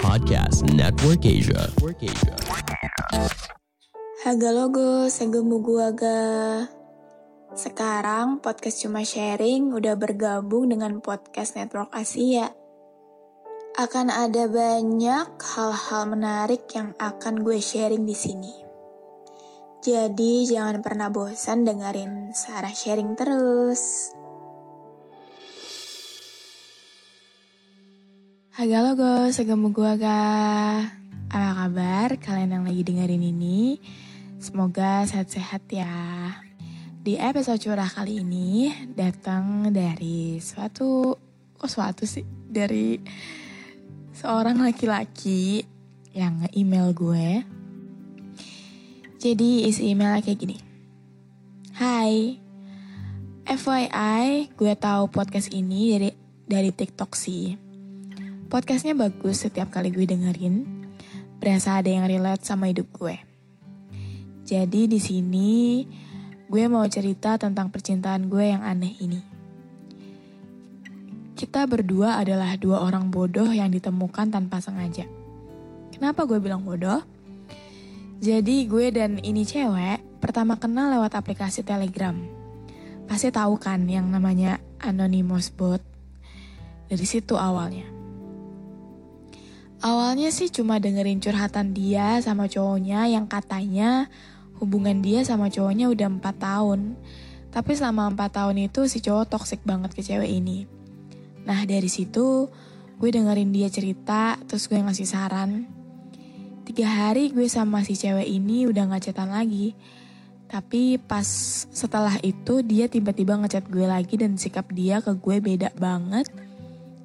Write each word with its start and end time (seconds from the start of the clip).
Podcast 0.00 0.64
Network 0.72 1.28
Asia. 1.28 1.68
Network 1.68 2.00
Asia. 2.00 2.32
Haga 4.24 4.50
logo, 4.56 5.12
segemu 5.12 5.60
gua 5.60 5.92
ga. 5.92 6.64
Sekarang 7.52 8.40
podcast 8.40 8.80
cuma 8.80 9.04
sharing 9.04 9.76
udah 9.76 10.00
bergabung 10.00 10.72
dengan 10.72 11.04
podcast 11.04 11.60
Network 11.60 11.92
Asia. 11.92 12.56
Akan 13.76 14.08
ada 14.08 14.48
banyak 14.48 15.28
hal-hal 15.36 16.02
menarik 16.08 16.64
yang 16.72 16.96
akan 16.96 17.44
gue 17.44 17.60
sharing 17.60 18.08
di 18.08 18.16
sini. 18.16 18.64
Jadi 19.84 20.48
jangan 20.48 20.80
pernah 20.80 21.12
bosan 21.12 21.68
dengerin 21.68 22.32
Sarah 22.32 22.72
sharing 22.72 23.12
terus. 23.12 24.16
Haga 28.52 28.84
logo, 28.84 29.32
segemu 29.32 29.72
gua 29.72 29.96
ga. 29.96 30.20
Apa 31.32 31.50
kabar 31.56 32.20
kalian 32.20 32.60
yang 32.60 32.64
lagi 32.68 32.84
dengerin 32.84 33.24
ini? 33.24 33.80
Semoga 34.36 35.08
sehat-sehat 35.08 35.64
ya. 35.72 35.88
Di 37.00 37.16
episode 37.16 37.56
curah 37.64 37.88
kali 37.88 38.20
ini 38.20 38.68
datang 38.92 39.72
dari 39.72 40.36
suatu 40.36 41.16
kok 41.56 41.64
suatu 41.64 42.04
sih 42.04 42.28
dari 42.28 43.00
seorang 44.12 44.60
laki-laki 44.60 45.64
yang 46.12 46.44
nge-email 46.44 46.92
gue. 46.92 47.28
Jadi 49.16 49.64
isi 49.64 49.96
emailnya 49.96 50.20
kayak 50.20 50.40
gini. 50.44 50.60
Hai, 51.72 52.36
FYI 53.48 54.52
gue 54.52 54.72
tahu 54.76 55.08
podcast 55.08 55.48
ini 55.56 55.96
dari 55.96 56.10
dari 56.44 56.68
TikTok 56.68 57.16
sih. 57.16 57.71
Podcastnya 58.52 58.92
bagus 58.92 59.48
setiap 59.48 59.72
kali 59.72 59.88
gue 59.88 60.04
dengerin. 60.04 60.84
Berasa 61.40 61.80
ada 61.80 61.88
yang 61.88 62.04
relate 62.04 62.44
sama 62.44 62.68
hidup 62.68 62.84
gue. 62.92 63.16
Jadi 64.44 64.92
di 64.92 65.00
sini 65.00 65.88
gue 66.52 66.64
mau 66.68 66.84
cerita 66.84 67.40
tentang 67.40 67.72
percintaan 67.72 68.28
gue 68.28 68.52
yang 68.52 68.60
aneh 68.60 68.92
ini. 69.00 69.24
Kita 71.32 71.64
berdua 71.64 72.20
adalah 72.20 72.52
dua 72.60 72.84
orang 72.84 73.08
bodoh 73.08 73.48
yang 73.48 73.72
ditemukan 73.72 74.28
tanpa 74.28 74.60
sengaja. 74.60 75.08
Kenapa 75.88 76.28
gue 76.28 76.36
bilang 76.36 76.60
bodoh? 76.60 77.00
Jadi 78.20 78.68
gue 78.68 78.92
dan 78.92 79.16
ini 79.24 79.48
cewek 79.48 80.20
pertama 80.20 80.60
kenal 80.60 80.92
lewat 80.92 81.16
aplikasi 81.16 81.64
Telegram. 81.64 82.20
Pasti 83.08 83.32
tahu 83.32 83.56
kan 83.56 83.88
yang 83.88 84.12
namanya 84.12 84.60
Anonymous 84.76 85.48
Bot. 85.48 85.80
Dari 86.92 87.06
situ 87.08 87.40
awalnya. 87.40 88.01
Awalnya 89.82 90.30
sih 90.30 90.46
cuma 90.46 90.78
dengerin 90.78 91.18
curhatan 91.18 91.74
dia 91.74 92.22
sama 92.22 92.46
cowoknya 92.46 93.10
yang 93.10 93.26
katanya 93.26 94.06
hubungan 94.62 95.02
dia 95.02 95.26
sama 95.26 95.50
cowoknya 95.50 95.90
udah 95.90 96.06
4 96.22 96.22
tahun. 96.38 96.94
Tapi 97.50 97.74
selama 97.74 98.14
4 98.14 98.30
tahun 98.30 98.56
itu 98.70 98.86
si 98.86 99.02
cowok 99.02 99.34
toxic 99.34 99.58
banget 99.66 99.90
ke 99.90 100.06
cewek 100.06 100.30
ini. 100.30 100.70
Nah 101.42 101.66
dari 101.66 101.90
situ 101.90 102.46
gue 103.02 103.10
dengerin 103.10 103.50
dia 103.50 103.66
cerita 103.66 104.38
terus 104.46 104.70
gue 104.70 104.78
ngasih 104.78 105.02
saran. 105.02 105.66
Tiga 106.62 106.86
hari 106.86 107.34
gue 107.34 107.50
sama 107.50 107.82
si 107.82 107.98
cewek 107.98 108.30
ini 108.30 108.70
udah 108.70 108.86
gak 108.86 109.10
chatan 109.10 109.34
lagi. 109.34 109.74
Tapi 110.46 110.94
pas 111.02 111.26
setelah 111.74 112.22
itu 112.22 112.62
dia 112.62 112.86
tiba-tiba 112.86 113.34
ngechat 113.34 113.66
gue 113.66 113.90
lagi 113.90 114.14
dan 114.14 114.38
sikap 114.38 114.70
dia 114.70 115.02
ke 115.02 115.10
gue 115.18 115.42
beda 115.42 115.74
banget 115.74 116.30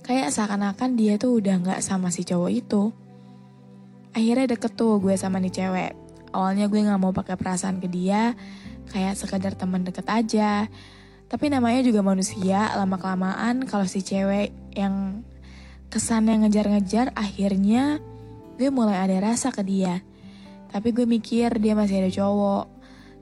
Kayak 0.08 0.32
seakan-akan 0.32 0.96
dia 0.96 1.20
tuh 1.20 1.44
udah 1.44 1.60
gak 1.60 1.84
sama 1.84 2.08
si 2.16 2.24
cowok 2.24 2.48
itu. 2.48 2.96
Akhirnya 4.16 4.56
deket 4.56 4.80
tuh 4.80 5.04
gue 5.04 5.20
sama 5.20 5.44
nih 5.44 5.52
cewek. 5.52 5.92
Awalnya 6.32 6.72
gue 6.72 6.80
gak 6.80 7.02
mau 7.04 7.12
pakai 7.12 7.36
perasaan 7.36 7.84
ke 7.84 7.92
dia, 7.92 8.32
kayak 8.96 9.20
sekedar 9.20 9.60
teman 9.60 9.84
deket 9.84 10.08
aja. 10.08 10.72
Tapi 11.28 11.52
namanya 11.52 11.84
juga 11.84 12.00
manusia, 12.00 12.72
lama-kelamaan 12.80 13.68
kalau 13.68 13.84
si 13.84 14.00
cewek 14.00 14.56
yang 14.72 15.28
kesannya 15.92 16.48
ngejar-ngejar, 16.48 17.12
akhirnya 17.12 18.00
gue 18.56 18.72
mulai 18.72 19.04
ada 19.04 19.20
rasa 19.20 19.52
ke 19.52 19.60
dia. 19.60 20.00
Tapi 20.72 20.96
gue 20.96 21.04
mikir 21.04 21.52
dia 21.60 21.76
masih 21.76 22.08
ada 22.08 22.12
cowok. 22.16 22.66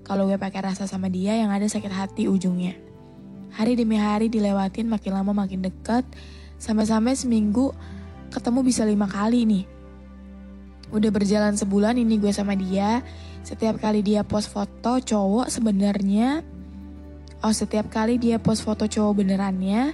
Kalau 0.06 0.30
gue 0.30 0.38
pakai 0.38 0.70
rasa 0.70 0.86
sama 0.86 1.10
dia 1.10 1.34
yang 1.34 1.50
ada 1.50 1.66
sakit 1.66 1.90
hati 1.90 2.30
ujungnya. 2.30 2.78
Hari 3.58 3.74
demi 3.74 3.98
hari 3.98 4.30
dilewatin 4.30 4.86
makin 4.86 5.18
lama 5.18 5.34
makin 5.34 5.66
deket, 5.66 6.06
Sampai-sampai 6.58 7.14
seminggu 7.14 7.76
ketemu 8.32 8.60
bisa 8.66 8.84
lima 8.84 9.06
kali 9.06 9.46
nih. 9.46 9.66
Udah 10.94 11.10
berjalan 11.12 11.58
sebulan 11.58 11.98
ini 11.98 12.22
gue 12.22 12.32
sama 12.32 12.54
dia. 12.56 13.04
Setiap 13.46 13.78
kali 13.78 14.02
dia 14.02 14.26
post 14.26 14.50
foto 14.50 14.98
cowok 14.98 15.54
sebenarnya 15.54 16.42
Oh 17.46 17.54
setiap 17.54 17.94
kali 17.94 18.18
dia 18.18 18.42
post 18.42 18.66
foto 18.66 18.90
cowok 18.90 19.22
benerannya 19.22 19.94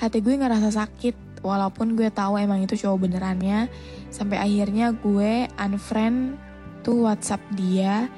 Hati 0.00 0.24
gue 0.24 0.40
ngerasa 0.40 0.72
sakit 0.72 1.44
Walaupun 1.44 2.00
gue 2.00 2.08
tahu 2.08 2.40
emang 2.40 2.64
itu 2.64 2.80
cowok 2.80 3.04
benerannya 3.04 3.68
Sampai 4.08 4.40
akhirnya 4.40 4.96
gue 4.96 5.52
unfriend 5.60 6.40
tuh 6.80 7.04
whatsapp 7.04 7.44
dia 7.52 8.08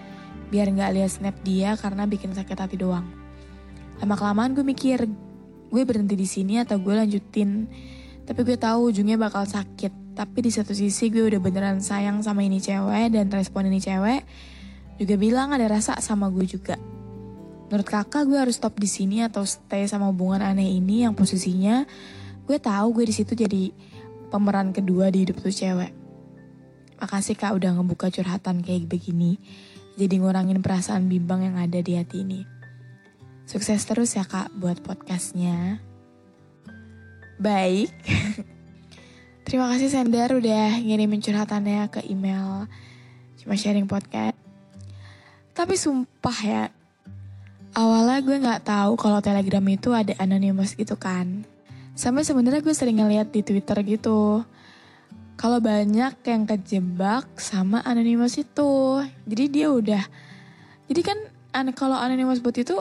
Biar 0.55 0.71
gak 0.71 0.95
lihat 0.95 1.19
snap 1.19 1.35
dia 1.43 1.75
karena 1.75 2.07
bikin 2.07 2.31
sakit 2.31 2.55
hati 2.55 2.79
doang 2.79 3.11
Lama 3.99 4.15
kelamaan 4.15 4.55
gue 4.55 4.63
mikir 4.63 5.03
gue 5.71 5.83
berhenti 5.87 6.19
di 6.19 6.27
sini 6.27 6.59
atau 6.59 6.83
gue 6.83 6.93
lanjutin. 6.93 7.71
Tapi 8.27 8.41
gue 8.43 8.59
tahu 8.59 8.91
ujungnya 8.91 9.17
bakal 9.17 9.47
sakit. 9.47 10.19
Tapi 10.19 10.39
di 10.43 10.51
satu 10.51 10.75
sisi 10.75 11.09
gue 11.09 11.23
udah 11.31 11.39
beneran 11.39 11.79
sayang 11.79 12.21
sama 12.21 12.43
ini 12.43 12.59
cewek 12.59 13.15
dan 13.15 13.31
respon 13.31 13.71
ini 13.71 13.79
cewek. 13.79 14.27
Juga 14.99 15.15
bilang 15.17 15.55
ada 15.55 15.65
rasa 15.71 15.97
sama 16.03 16.29
gue 16.29 16.45
juga. 16.45 16.77
Menurut 17.71 17.87
kakak 17.87 18.27
gue 18.27 18.39
harus 18.39 18.59
stop 18.59 18.77
di 18.77 18.91
sini 18.91 19.23
atau 19.23 19.47
stay 19.47 19.87
sama 19.87 20.11
hubungan 20.11 20.43
aneh 20.43 20.75
ini 20.75 21.07
yang 21.07 21.15
posisinya 21.15 21.87
gue 22.51 22.59
tahu 22.59 22.99
gue 22.99 23.07
di 23.07 23.15
situ 23.15 23.39
jadi 23.39 23.71
pemeran 24.35 24.75
kedua 24.75 25.07
di 25.15 25.23
hidup 25.23 25.39
tuh 25.39 25.55
cewek. 25.55 25.95
Makasih 26.99 27.39
kak 27.39 27.55
udah 27.57 27.79
ngebuka 27.79 28.11
curhatan 28.11 28.61
kayak 28.61 28.91
begini. 28.91 29.39
Jadi 29.95 30.19
ngurangin 30.19 30.59
perasaan 30.59 31.07
bimbang 31.07 31.47
yang 31.47 31.57
ada 31.63 31.79
di 31.79 31.95
hati 31.95 32.27
ini 32.27 32.60
Sukses 33.51 33.83
terus 33.83 34.15
ya 34.15 34.23
kak 34.23 34.55
buat 34.55 34.79
podcastnya. 34.79 35.83
Baik. 37.43 37.91
Terima 39.51 39.67
kasih 39.75 39.91
Sender 39.91 40.39
udah 40.39 40.79
ngirimin 40.79 41.19
curhatannya 41.19 41.91
ke 41.91 42.07
email 42.07 42.71
cuma 43.43 43.59
sharing 43.59 43.91
podcast. 43.91 44.39
Tapi 45.51 45.75
sumpah 45.75 46.39
ya, 46.47 46.65
awalnya 47.75 48.23
gue 48.23 48.37
nggak 48.39 48.71
tahu 48.71 48.95
kalau 48.95 49.19
Telegram 49.19 49.67
itu 49.67 49.91
ada 49.91 50.15
anonymous 50.23 50.79
gitu 50.79 50.95
kan. 50.95 51.43
Sampai 51.99 52.23
sebenarnya 52.23 52.63
gue 52.63 52.71
sering 52.71 53.03
ngeliat 53.03 53.35
di 53.35 53.43
Twitter 53.43 53.83
gitu. 53.83 54.47
Kalau 55.35 55.59
banyak 55.59 56.23
yang 56.23 56.47
kejebak 56.47 57.27
sama 57.35 57.83
anonymous 57.83 58.39
itu. 58.39 59.03
Jadi 59.27 59.45
dia 59.51 59.75
udah 59.75 60.07
jadi 60.87 61.03
kan 61.03 61.19
kalau 61.75 61.99
anonymous 61.99 62.39
bot 62.39 62.55
itu 62.55 62.79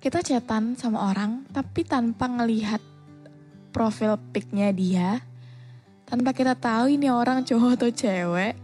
kita 0.00 0.24
chatan 0.24 0.74
sama 0.74 1.12
orang 1.12 1.44
tapi 1.52 1.84
tanpa 1.84 2.26
ngelihat 2.26 2.80
profil 3.70 4.16
picnya 4.34 4.72
dia 4.72 5.20
tanpa 6.08 6.34
kita 6.34 6.58
tahu 6.58 6.90
ini 6.90 7.12
orang 7.12 7.46
cowok 7.46 7.78
atau 7.78 7.90
cewek 7.92 8.56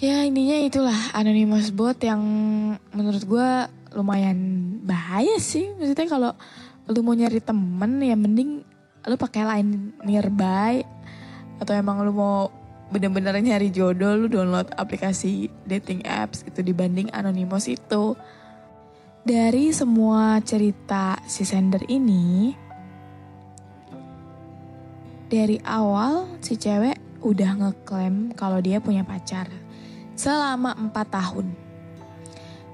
ya 0.00 0.24
intinya 0.26 0.56
itulah 0.60 1.00
anonymous 1.14 1.72
bot 1.72 1.96
yang 2.02 2.20
menurut 2.92 3.24
gue 3.24 3.50
lumayan 3.94 4.38
bahaya 4.86 5.36
sih. 5.38 5.70
Maksudnya 5.76 6.06
kalau 6.06 6.32
lu 6.90 7.00
mau 7.06 7.14
nyari 7.14 7.38
temen 7.38 8.02
ya 8.02 8.16
mending 8.18 8.66
lu 9.06 9.16
pakai 9.16 9.46
line 9.46 9.94
nearby 10.02 10.82
atau 11.62 11.72
emang 11.76 12.02
lu 12.02 12.12
mau 12.12 12.50
bener-bener 12.90 13.38
nyari 13.38 13.70
jodoh 13.70 14.18
lu 14.18 14.26
download 14.26 14.66
aplikasi 14.74 15.46
dating 15.62 16.02
apps 16.02 16.42
gitu 16.42 16.66
dibanding 16.66 17.06
anonymous 17.14 17.70
itu 17.70 18.18
Dari 19.20 19.68
semua 19.68 20.40
cerita 20.40 21.20
si 21.28 21.44
Sender 21.44 21.84
ini, 21.92 22.56
dari 25.28 25.60
awal 25.60 26.40
si 26.40 26.56
cewek 26.56 27.20
udah 27.20 27.52
ngeklaim 27.60 28.32
kalau 28.32 28.64
dia 28.64 28.80
punya 28.80 29.04
pacar 29.04 29.44
selama 30.16 30.72
4 30.72 30.96
tahun. 31.12 31.52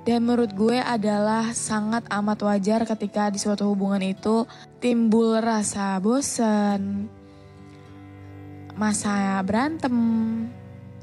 Dan 0.06 0.22
menurut 0.22 0.54
gue 0.54 0.78
adalah 0.78 1.50
sangat 1.50 2.06
amat 2.14 2.38
wajar 2.46 2.86
ketika 2.86 3.26
di 3.26 3.42
suatu 3.42 3.66
hubungan 3.66 4.06
itu 4.06 4.46
timbul 4.78 5.42
rasa 5.42 5.98
bosen, 5.98 7.10
masa 8.78 9.42
berantem, 9.42 9.98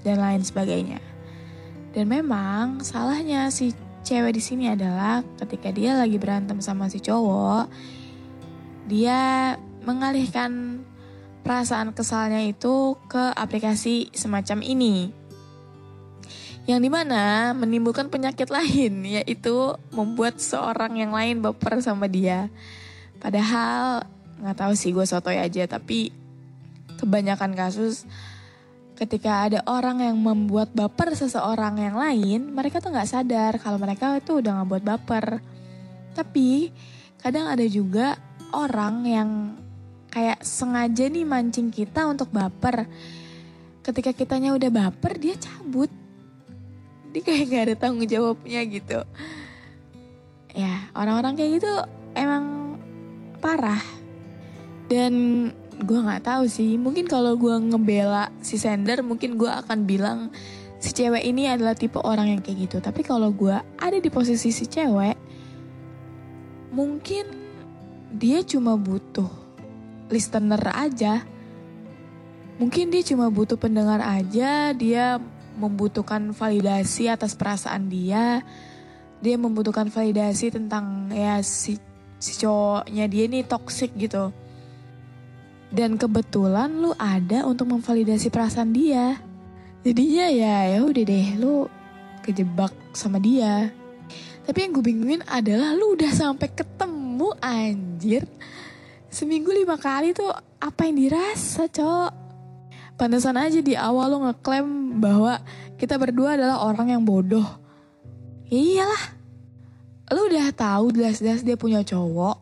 dan 0.07 0.23
lain 0.23 0.39
sebagainya. 0.39 1.03
Dan 1.91 2.07
memang 2.07 2.79
salahnya 2.79 3.51
si 3.51 3.75
cewek 4.03 4.35
di 4.35 4.43
sini 4.43 4.69
adalah 4.69 5.23
ketika 5.39 5.71
dia 5.71 5.95
lagi 5.95 6.19
berantem 6.19 6.59
sama 6.59 6.91
si 6.91 6.99
cowok, 6.99 7.71
dia 8.91 9.55
mengalihkan 9.87 10.83
perasaan 11.43 11.95
kesalnya 11.95 12.43
itu 12.43 12.99
ke 13.07 13.31
aplikasi 13.35 14.11
semacam 14.11 14.59
ini. 14.63 15.11
Yang 16.63 16.79
di 16.79 16.89
mana 16.91 17.51
menimbulkan 17.51 18.07
penyakit 18.07 18.47
lain 18.47 19.03
yaitu 19.19 19.75
membuat 19.91 20.39
seorang 20.39 20.99
yang 20.99 21.11
lain 21.15 21.43
baper 21.43 21.79
sama 21.79 22.07
dia. 22.07 22.47
Padahal 23.19 24.03
nggak 24.43 24.57
tahu 24.59 24.73
sih 24.75 24.91
gue 24.91 25.07
sotoy 25.07 25.39
aja 25.39 25.63
tapi 25.67 26.11
kebanyakan 26.99 27.55
kasus 27.55 28.03
ketika 28.93 29.49
ada 29.49 29.59
orang 29.65 30.05
yang 30.05 30.17
membuat 30.21 30.69
baper 30.71 31.17
seseorang 31.17 31.81
yang 31.81 31.97
lain 31.97 32.53
mereka 32.53 32.77
tuh 32.77 32.93
nggak 32.93 33.09
sadar 33.09 33.57
kalau 33.57 33.81
mereka 33.81 34.13
itu 34.17 34.37
udah 34.39 34.61
nggak 34.61 34.69
buat 34.69 34.83
baper. 34.85 35.25
Tapi 36.13 36.69
kadang 37.17 37.49
ada 37.49 37.65
juga 37.65 38.19
orang 38.53 38.95
yang 39.09 39.29
kayak 40.13 40.45
sengaja 40.45 41.09
nih 41.09 41.25
mancing 41.25 41.73
kita 41.73 42.05
untuk 42.05 42.29
baper. 42.29 42.85
Ketika 43.81 44.13
kitanya 44.13 44.53
udah 44.53 44.69
baper 44.69 45.17
dia 45.17 45.33
cabut. 45.41 45.89
Dia 47.13 47.21
kayak 47.21 47.45
gak 47.49 47.63
ada 47.69 47.75
tanggung 47.77 48.09
jawabnya 48.09 48.61
gitu. 48.65 49.01
Ya 50.53 50.89
orang-orang 50.93 51.33
kayak 51.33 51.51
gitu 51.61 51.73
emang 52.13 52.77
parah. 53.41 53.81
Dan 54.85 55.49
gue 55.81 55.99
nggak 55.99 56.23
tahu 56.25 56.45
sih 56.45 56.77
mungkin 56.77 57.09
kalau 57.09 57.33
gue 57.33 57.53
ngebela 57.53 58.29
si 58.43 58.61
sender 58.61 59.01
mungkin 59.01 59.39
gue 59.39 59.49
akan 59.49 59.89
bilang 59.89 60.29
si 60.77 60.93
cewek 60.93 61.23
ini 61.25 61.49
adalah 61.49 61.73
tipe 61.73 61.97
orang 61.97 62.37
yang 62.37 62.41
kayak 62.43 62.69
gitu 62.69 62.77
tapi 62.83 63.01
kalau 63.01 63.33
gue 63.33 63.55
ada 63.79 63.97
di 63.97 64.09
posisi 64.13 64.53
si 64.53 64.69
cewek 64.69 65.17
mungkin 66.73 67.25
dia 68.13 68.45
cuma 68.45 68.77
butuh 68.77 69.29
listener 70.13 70.61
aja 70.75 71.25
mungkin 72.61 72.93
dia 72.93 73.01
cuma 73.01 73.33
butuh 73.33 73.57
pendengar 73.57 74.03
aja 74.03 74.75
dia 74.77 75.17
membutuhkan 75.57 76.33
validasi 76.33 77.09
atas 77.09 77.37
perasaan 77.37 77.89
dia. 77.89 78.41
Dia 79.23 79.35
membutuhkan 79.39 79.87
validasi 79.87 80.51
tentang 80.51 81.07
ya 81.13 81.39
si 81.45 81.79
si 82.19 82.39
cowoknya 82.39 83.05
dia 83.07 83.25
nih 83.29 83.43
toxic 83.47 83.93
gitu. 83.95 84.33
Dan 85.73 85.97
kebetulan 85.97 86.69
lu 86.69 86.93
ada 87.01 87.49
untuk 87.49 87.73
memvalidasi 87.73 88.29
perasaan 88.29 88.69
dia. 88.77 89.17
Jadinya 89.81 90.29
ya 90.29 90.55
ya 90.69 90.79
udah 90.85 91.03
deh 91.03 91.27
lu 91.41 91.65
kejebak 92.21 92.71
sama 92.93 93.17
dia. 93.17 93.73
Tapi 94.45 94.57
yang 94.61 94.71
gue 94.77 94.85
bingungin 94.85 95.21
adalah 95.25 95.73
lu 95.73 95.97
udah 95.97 96.13
sampai 96.13 96.53
ketemu 96.53 97.33
anjir. 97.41 98.23
Seminggu 99.09 99.49
lima 99.49 99.81
kali 99.81 100.13
tuh 100.13 100.29
apa 100.61 100.85
yang 100.85 101.09
dirasa 101.09 101.65
cowok? 101.65 102.13
Pantesan 102.93 103.41
aja 103.41 103.57
di 103.57 103.73
awal 103.73 104.13
lo 104.13 104.17
ngeklaim 104.29 105.01
bahwa 105.01 105.41
kita 105.81 105.97
berdua 105.97 106.37
adalah 106.37 106.61
orang 106.69 106.93
yang 106.93 107.01
bodoh. 107.01 107.45
Ya 108.45 108.61
iyalah. 108.61 109.03
Lo 110.13 110.29
udah 110.29 110.53
tahu 110.53 110.93
jelas-jelas 110.93 111.41
dia 111.41 111.57
punya 111.57 111.81
cowok. 111.81 112.37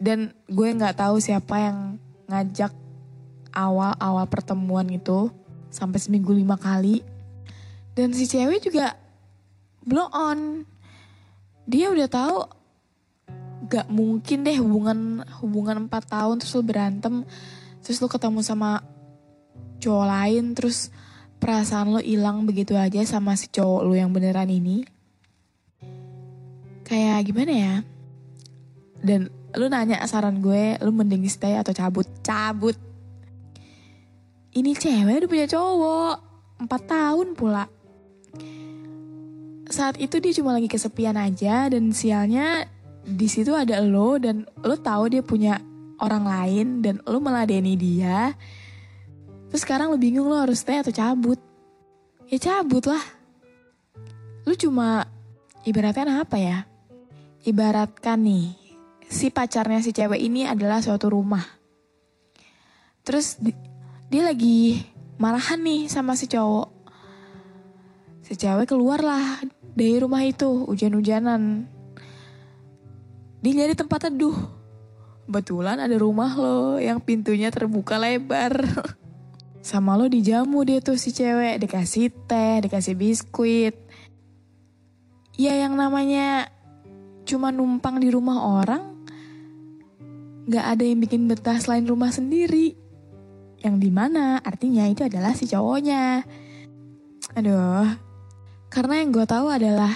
Dan 0.00 0.32
gue 0.48 0.68
nggak 0.72 0.96
tahu 0.96 1.20
siapa 1.20 1.60
yang 1.60 2.00
ngajak 2.26 2.74
awal-awal 3.54 4.26
pertemuan 4.28 4.86
itu 4.92 5.32
sampai 5.72 5.98
seminggu 5.98 6.34
lima 6.34 6.60
kali. 6.60 7.00
Dan 7.96 8.12
si 8.12 8.28
cewek 8.28 8.68
juga 8.68 8.94
blow 9.82 10.10
on. 10.12 10.68
Dia 11.64 11.90
udah 11.90 12.08
tahu 12.10 12.38
gak 13.66 13.88
mungkin 13.90 14.46
deh 14.46 14.58
hubungan 14.62 15.26
hubungan 15.42 15.90
4 15.90 15.90
tahun 16.06 16.38
terus 16.38 16.54
lo 16.54 16.62
berantem 16.62 17.14
terus 17.82 17.98
lo 17.98 18.06
ketemu 18.06 18.44
sama 18.44 18.84
cowok 19.82 20.06
lain 20.06 20.54
terus 20.54 20.94
perasaan 21.42 21.96
lo 21.96 22.00
hilang 22.00 22.46
begitu 22.46 22.78
aja 22.78 23.02
sama 23.02 23.34
si 23.34 23.50
cowok 23.50 23.82
lo 23.82 23.92
yang 23.98 24.14
beneran 24.14 24.52
ini 24.52 24.86
kayak 26.86 27.26
gimana 27.26 27.52
ya 27.52 27.74
dan 29.02 29.32
lu 29.56 29.66
nanya 29.72 30.04
saran 30.04 30.44
gue 30.44 30.76
lu 30.84 30.92
mending 30.92 31.24
stay 31.26 31.56
atau 31.56 31.72
cabut 31.72 32.04
cabut 32.20 32.76
ini 34.56 34.76
cewek 34.76 35.24
udah 35.24 35.30
punya 35.30 35.46
cowok 35.48 36.14
empat 36.60 36.82
tahun 36.84 37.28
pula 37.32 37.64
saat 39.66 39.98
itu 39.98 40.22
dia 40.22 40.32
cuma 40.36 40.54
lagi 40.54 40.70
kesepian 40.70 41.18
aja 41.18 41.66
dan 41.66 41.90
sialnya 41.90 42.68
di 43.02 43.26
situ 43.26 43.56
ada 43.56 43.82
lo 43.82 44.20
dan 44.20 44.46
lo 44.62 44.76
tahu 44.78 45.10
dia 45.10 45.22
punya 45.24 45.58
orang 45.98 46.24
lain 46.28 46.66
dan 46.84 47.00
lo 47.08 47.18
meladeni 47.18 47.74
dia 47.74 48.36
Terus 49.50 49.62
sekarang 49.62 49.94
lu 49.94 49.98
bingung 49.98 50.26
lo 50.26 50.36
harus 50.36 50.62
stay 50.62 50.82
atau 50.82 50.92
cabut. 50.92 51.38
Ya 52.26 52.38
cabut 52.42 52.84
lah. 52.90 53.02
Lu 54.46 54.54
cuma 54.58 55.06
ibaratkan 55.62 56.10
apa 56.10 56.36
ya? 56.38 56.58
Ibaratkan 57.46 58.26
nih, 58.26 58.46
si 59.06 59.30
pacarnya 59.30 59.82
si 59.82 59.94
cewek 59.94 60.18
ini 60.18 60.46
adalah 60.46 60.82
suatu 60.82 61.10
rumah. 61.10 61.42
Terus 63.06 63.38
di, 63.38 63.54
dia 64.10 64.26
lagi 64.26 64.82
marahan 65.16 65.62
nih 65.62 65.86
sama 65.86 66.18
si 66.18 66.26
cowok. 66.26 66.68
Si 68.26 68.34
cewek 68.34 68.66
keluar 68.66 69.02
lah 69.02 69.42
dari 69.62 69.96
rumah 70.02 70.26
itu, 70.26 70.66
hujan-hujanan. 70.66 71.70
Dia 73.42 73.52
nyari 73.54 73.78
tempat 73.78 74.10
teduh. 74.10 74.34
Kebetulan 75.26 75.82
ada 75.82 75.94
rumah 75.98 76.34
lo 76.34 76.78
yang 76.78 76.98
pintunya 77.02 77.50
terbuka 77.50 77.98
lebar. 77.98 78.62
sama 79.66 79.98
lo 79.98 80.06
dijamu 80.06 80.62
dia 80.62 80.78
tuh 80.78 80.94
si 80.94 81.10
cewek 81.10 81.58
dikasih 81.58 82.14
teh 82.30 82.62
dikasih 82.62 82.94
biskuit 82.94 83.74
ya 85.34 85.58
yang 85.58 85.74
namanya 85.74 86.46
cuma 87.26 87.50
numpang 87.50 87.98
di 87.98 88.14
rumah 88.14 88.46
orang 88.46 88.95
nggak 90.46 90.66
ada 90.66 90.82
yang 90.86 90.98
bikin 91.02 91.26
betah 91.26 91.58
selain 91.58 91.86
rumah 91.86 92.14
sendiri 92.14 92.78
yang 93.60 93.82
di 93.82 93.90
mana 93.90 94.38
artinya 94.40 94.86
itu 94.86 95.02
adalah 95.02 95.34
si 95.34 95.50
cowoknya 95.50 96.22
aduh 97.34 97.86
karena 98.70 99.02
yang 99.02 99.10
gue 99.10 99.26
tahu 99.26 99.46
adalah 99.50 99.90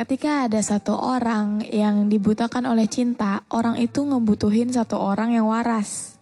ketika 0.00 0.48
ada 0.48 0.60
satu 0.64 0.96
orang 0.96 1.60
yang 1.68 2.08
dibutakan 2.08 2.64
oleh 2.64 2.88
cinta 2.88 3.44
orang 3.52 3.76
itu 3.76 4.00
ngebutuhin 4.00 4.72
satu 4.72 4.96
orang 4.96 5.36
yang 5.36 5.46
waras 5.46 6.16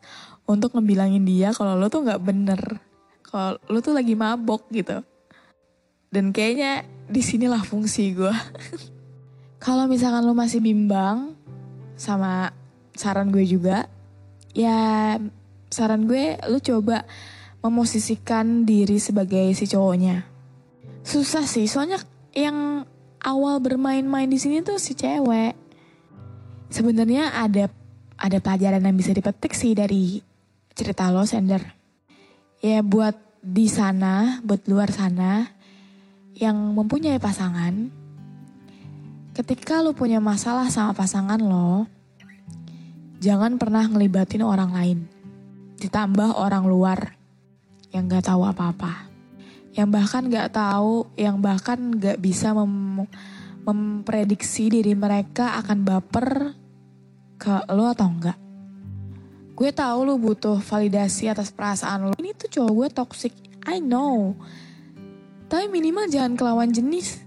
untuk 0.51 0.75
ngebilangin 0.75 1.23
dia 1.23 1.55
kalau 1.55 1.79
lo 1.79 1.87
tuh 1.87 2.03
nggak 2.03 2.23
bener 2.25 2.89
kalau 3.29 3.61
lu 3.69 3.79
tuh 3.85 3.93
lagi 3.93 4.17
mabok 4.17 4.65
gitu. 4.73 5.05
Dan 6.09 6.33
kayaknya 6.33 6.89
di 7.05 7.21
sinilah 7.21 7.61
fungsi 7.61 8.17
gue. 8.17 8.33
kalau 9.65 9.85
misalkan 9.85 10.25
lu 10.25 10.33
masih 10.33 10.65
bimbang 10.65 11.37
sama 11.93 12.57
saran 12.99 13.31
gue 13.31 13.47
juga, 13.47 13.87
ya 14.51 15.15
saran 15.71 16.11
gue 16.11 16.35
lu 16.51 16.59
coba 16.59 17.07
memosisikan 17.63 18.67
diri 18.67 18.99
sebagai 18.99 19.55
si 19.55 19.71
cowoknya. 19.71 20.27
Susah 21.07 21.47
sih, 21.47 21.71
soalnya 21.71 22.03
yang 22.35 22.83
awal 23.23 23.63
bermain-main 23.63 24.27
di 24.27 24.43
sini 24.43 24.67
tuh 24.67 24.83
si 24.83 24.99
cewek. 24.99 25.55
Sebenarnya 26.69 27.39
ada 27.39 27.71
ada 28.19 28.39
pelajaran 28.43 28.83
yang 28.83 28.99
bisa 28.99 29.15
dipetik 29.15 29.55
sih 29.55 29.79
dari 29.79 30.19
cerita 30.75 31.09
lo, 31.15 31.23
Sender 31.23 31.79
ya 32.59 32.83
buat 32.83 33.15
di 33.39 33.71
sana, 33.71 34.43
buat 34.43 34.67
luar 34.67 34.91
sana 34.91 35.47
yang 36.39 36.75
mempunyai 36.75 37.19
pasangan, 37.19 37.91
ketika 39.35 39.83
lo 39.83 39.95
punya 39.95 40.19
masalah 40.19 40.71
sama 40.71 40.95
pasangan 40.95 41.39
lo, 41.39 41.87
jangan 43.19 43.59
pernah 43.59 43.85
ngelibatin 43.87 44.43
orang 44.43 44.71
lain. 44.75 44.99
Ditambah 45.79 46.39
orang 46.39 46.65
luar 46.67 47.15
yang 47.95 48.11
gak 48.11 48.31
tahu 48.31 48.43
apa-apa. 48.47 49.11
Yang 49.75 49.89
bahkan 49.95 50.23
gak 50.27 50.51
tahu, 50.55 51.07
yang 51.15 51.39
bahkan 51.39 51.95
gak 51.99 52.19
bisa 52.19 52.51
mem 52.55 53.07
memprediksi 53.69 54.73
diri 54.73 54.97
mereka 54.97 55.61
akan 55.61 55.85
baper 55.85 56.57
ke 57.37 57.69
lo 57.69 57.93
atau 57.93 58.09
enggak. 58.09 58.39
Gue 59.53 59.71
tahu 59.77 60.09
lo 60.09 60.17
butuh 60.17 60.57
validasi 60.57 61.29
atas 61.29 61.53
perasaan 61.53 62.09
lo. 62.09 62.13
Ini 62.17 62.33
tuh 62.33 62.49
cowok 62.49 62.73
gue 62.73 62.89
toxic, 62.97 63.35
I 63.69 63.85
know. 63.85 64.33
Tapi 65.53 65.69
minimal 65.69 66.09
jangan 66.09 66.33
kelawan 66.33 66.73
jenis. 66.73 67.21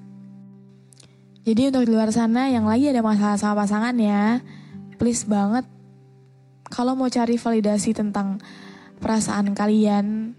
Jadi 1.45 1.69
untuk 1.69 1.85
di 1.85 1.93
luar 1.93 2.09
sana 2.09 2.49
yang 2.49 2.65
lagi 2.65 2.89
ada 2.89 3.05
masalah 3.05 3.37
sama 3.37 3.65
pasangan 3.65 3.93
ya, 3.97 4.41
please 4.97 5.25
banget 5.25 5.65
kalau 6.71 6.95
mau 6.95 7.11
cari 7.11 7.35
validasi 7.35 7.91
tentang 7.91 8.39
perasaan 9.03 9.51
kalian, 9.51 10.31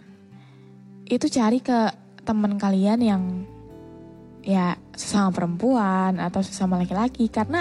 itu 1.05 1.29
cari 1.29 1.61
ke 1.61 1.93
teman 2.25 2.57
kalian 2.57 3.01
yang 3.05 3.23
ya 4.43 4.75
sesama 4.97 5.31
perempuan 5.31 6.17
atau 6.17 6.41
sesama 6.41 6.81
laki-laki. 6.81 7.29
Karena 7.29 7.61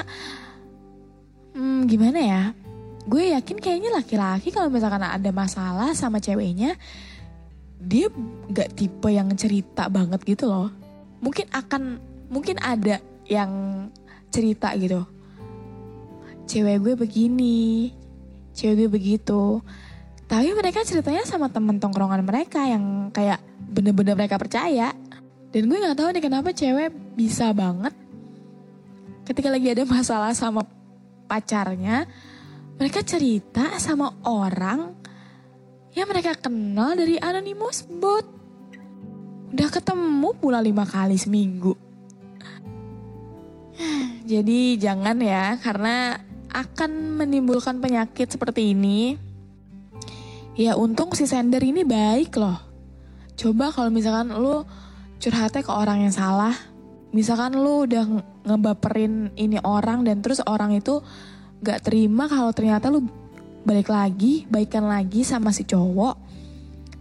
hmm, 1.54 1.86
gimana 1.92 2.20
ya 2.24 2.44
gue 3.02 3.34
yakin 3.34 3.58
kayaknya 3.58 3.92
laki-laki 3.92 4.54
kalau 4.54 4.70
misalkan 4.70 5.02
ada 5.02 5.30
masalah 5.34 5.90
sama 5.98 6.22
ceweknya 6.22 6.78
dia 7.82 8.14
gak 8.54 8.78
tipe 8.78 9.10
yang 9.10 9.34
cerita 9.34 9.90
banget 9.90 10.22
gitu 10.24 10.48
loh. 10.48 10.70
Mungkin 11.20 11.50
akan 11.50 11.98
mungkin 12.30 12.62
ada 12.62 13.02
yang 13.26 13.52
cerita 14.30 14.72
gitu. 14.78 15.02
Cewek 16.46 16.78
gue 16.82 16.94
begini 16.94 17.90
cewek 18.62 18.86
gue 18.86 18.90
begitu 18.94 19.66
tapi 20.30 20.54
mereka 20.54 20.86
ceritanya 20.86 21.26
sama 21.26 21.50
temen 21.50 21.82
tongkrongan 21.82 22.22
mereka 22.22 22.62
yang 22.70 23.10
kayak 23.10 23.42
bener-bener 23.58 24.14
mereka 24.14 24.38
percaya 24.38 24.94
dan 25.50 25.62
gue 25.66 25.78
nggak 25.82 25.98
tahu 25.98 26.10
nih 26.14 26.24
kenapa 26.24 26.54
cewek 26.54 26.94
bisa 27.18 27.50
banget 27.58 27.98
ketika 29.26 29.48
lagi 29.48 29.72
ada 29.72 29.84
masalah 29.88 30.36
sama 30.36 30.68
pacarnya, 31.32 32.04
mereka 32.76 33.00
cerita 33.08 33.80
sama 33.80 34.12
orang 34.28 34.92
yang 35.96 36.12
mereka 36.12 36.36
kenal 36.36 36.92
dari 37.00 37.16
anonymous 37.16 37.88
bot. 37.88 38.28
Udah 39.56 39.70
ketemu 39.72 40.36
pula 40.36 40.60
lima 40.60 40.84
kali 40.84 41.16
seminggu. 41.16 41.72
Jadi 44.32 44.76
jangan 44.76 45.16
ya, 45.24 45.56
karena 45.64 46.20
akan 46.52 47.18
menimbulkan 47.20 47.80
penyakit 47.80 48.32
seperti 48.32 48.76
ini. 48.76 49.16
Ya 50.60 50.76
untung 50.76 51.16
si 51.16 51.26
sender 51.26 51.64
ini 51.64 51.88
baik 51.88 52.36
loh. 52.36 52.60
Coba 53.40 53.72
kalau 53.72 53.90
misalkan 53.90 54.36
lo 54.36 54.68
curhatnya 55.18 55.64
ke 55.64 55.72
orang 55.72 56.06
yang 56.06 56.14
salah, 56.14 56.54
misalkan 57.16 57.56
lu 57.56 57.88
udah 57.88 58.04
ngebaperin 58.46 59.32
ini 59.40 59.58
orang 59.64 60.04
dan 60.04 60.20
terus 60.20 60.44
orang 60.44 60.76
itu 60.76 61.00
gak 61.62 61.86
terima 61.86 62.26
kalau 62.26 62.52
ternyata 62.52 62.92
lu 62.92 63.06
balik 63.62 63.94
lagi, 63.94 64.50
baikan 64.50 64.90
lagi 64.90 65.22
sama 65.22 65.54
si 65.54 65.64
cowok, 65.64 66.18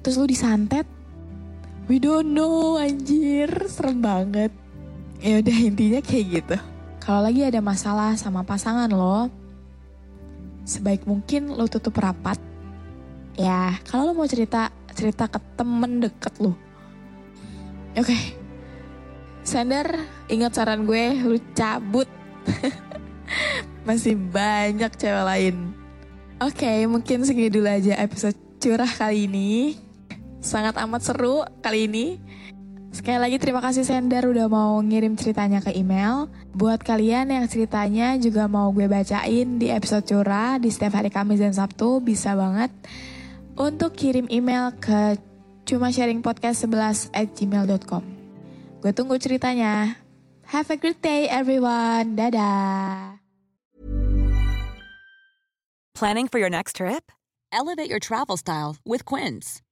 terus 0.05 0.21
lu 0.21 0.29
disantet, 0.29 0.85
we 1.89 1.97
don't 1.97 2.37
know 2.37 2.77
anjir, 2.77 3.49
serem 3.67 4.05
banget. 4.05 4.53
Ya 5.21 5.41
udah 5.41 5.57
intinya 5.69 6.01
kayak 6.05 6.27
gitu. 6.29 6.57
Kalau 7.01 7.25
lagi 7.25 7.43
ada 7.43 7.65
masalah 7.65 8.13
sama 8.21 8.45
pasangan 8.45 8.93
lo, 8.93 9.33
sebaik 10.71 11.03
mungkin 11.11 11.51
lo 11.51 11.67
tutup 11.67 11.99
rapat. 11.99 12.39
Ya, 13.35 13.75
kalau 13.91 14.11
lo 14.11 14.23
mau 14.23 14.31
cerita, 14.31 14.71
cerita 14.95 15.27
ke 15.27 15.43
temen 15.59 16.03
deket 16.03 16.39
lo 16.39 16.55
Oke. 17.99 18.15
Okay. 18.15 18.23
Sender, 19.43 19.89
ingat 20.31 20.55
saran 20.55 20.87
gue, 20.87 21.17
lu 21.27 21.43
cabut. 21.59 22.07
Masih 23.89 24.15
banyak 24.15 24.95
cewek 24.95 25.27
lain. 25.27 25.75
Oke, 26.39 26.63
okay, 26.63 26.79
mungkin 26.87 27.27
segini 27.27 27.51
dulu 27.51 27.67
aja 27.67 27.99
episode 27.99 28.39
curah 28.63 28.87
kali 28.87 29.27
ini. 29.27 29.75
Sangat 30.39 30.79
amat 30.79 31.03
seru 31.03 31.43
kali 31.65 31.91
ini. 31.91 32.23
Sekali 33.01 33.17
lagi 33.17 33.41
terima 33.41 33.65
kasih 33.65 33.81
Sender 33.81 34.29
udah 34.29 34.45
mau 34.53 34.77
ngirim 34.85 35.17
ceritanya 35.17 35.65
ke 35.65 35.73
email. 35.73 36.29
Buat 36.53 36.85
kalian 36.85 37.33
yang 37.33 37.49
ceritanya 37.49 38.21
juga 38.21 38.45
mau 38.45 38.69
gue 38.77 38.85
bacain 38.93 39.57
di 39.57 39.73
episode 39.73 40.05
curah 40.05 40.61
di 40.61 40.69
setiap 40.69 41.01
hari 41.01 41.09
Kamis 41.09 41.41
dan 41.41 41.57
Sabtu, 41.57 42.05
bisa 42.05 42.37
banget 42.37 42.69
untuk 43.57 43.97
kirim 43.97 44.29
email 44.29 44.77
ke 44.77 45.17
cuma 45.65 45.89
sharing 45.89 46.21
podcast 46.21 46.69
11 46.69 47.09
at 47.17 47.33
gmail.com. 47.33 48.05
Gue 48.85 48.93
tunggu 48.93 49.17
ceritanya. 49.17 49.97
Have 50.53 50.69
a 50.69 50.77
great 50.77 51.01
day 51.01 51.25
everyone. 51.25 52.21
Dadah. 52.21 53.17
Planning 55.97 56.29
for 56.29 56.37
your 56.37 56.53
next 56.53 56.77
trip? 56.77 57.09
Elevate 57.49 57.89
your 57.89 57.97
travel 57.97 58.37
style 58.37 58.77
with 58.85 59.09
Quince. 59.09 59.65